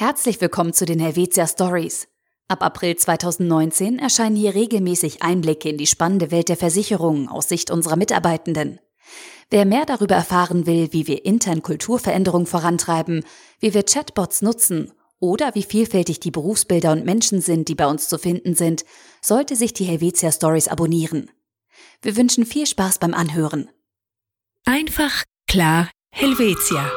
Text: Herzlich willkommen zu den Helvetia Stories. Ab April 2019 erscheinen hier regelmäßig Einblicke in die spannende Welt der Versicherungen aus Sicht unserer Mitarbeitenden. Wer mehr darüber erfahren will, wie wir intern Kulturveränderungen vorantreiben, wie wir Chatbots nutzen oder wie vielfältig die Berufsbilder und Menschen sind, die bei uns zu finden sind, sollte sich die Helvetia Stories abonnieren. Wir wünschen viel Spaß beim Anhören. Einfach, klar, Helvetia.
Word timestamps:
Herzlich 0.00 0.40
willkommen 0.40 0.72
zu 0.72 0.86
den 0.86 0.98
Helvetia 0.98 1.46
Stories. 1.46 2.08
Ab 2.48 2.62
April 2.62 2.96
2019 2.96 3.98
erscheinen 3.98 4.34
hier 4.34 4.54
regelmäßig 4.54 5.22
Einblicke 5.22 5.68
in 5.68 5.76
die 5.76 5.86
spannende 5.86 6.30
Welt 6.30 6.48
der 6.48 6.56
Versicherungen 6.56 7.28
aus 7.28 7.50
Sicht 7.50 7.70
unserer 7.70 7.96
Mitarbeitenden. 7.96 8.80
Wer 9.50 9.66
mehr 9.66 9.84
darüber 9.84 10.14
erfahren 10.14 10.64
will, 10.64 10.88
wie 10.92 11.06
wir 11.06 11.26
intern 11.26 11.60
Kulturveränderungen 11.60 12.46
vorantreiben, 12.46 13.26
wie 13.58 13.74
wir 13.74 13.82
Chatbots 13.82 14.40
nutzen 14.40 14.90
oder 15.18 15.54
wie 15.54 15.64
vielfältig 15.64 16.18
die 16.18 16.30
Berufsbilder 16.30 16.92
und 16.92 17.04
Menschen 17.04 17.42
sind, 17.42 17.68
die 17.68 17.74
bei 17.74 17.86
uns 17.86 18.08
zu 18.08 18.16
finden 18.16 18.54
sind, 18.54 18.86
sollte 19.20 19.54
sich 19.54 19.74
die 19.74 19.84
Helvetia 19.84 20.32
Stories 20.32 20.68
abonnieren. 20.68 21.30
Wir 22.00 22.16
wünschen 22.16 22.46
viel 22.46 22.66
Spaß 22.66 23.00
beim 23.00 23.12
Anhören. 23.12 23.68
Einfach, 24.64 25.24
klar, 25.46 25.90
Helvetia. 26.10 26.90